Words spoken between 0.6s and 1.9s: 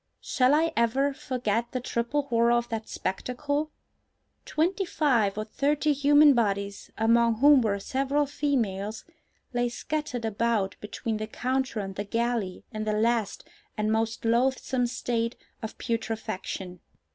ever forget the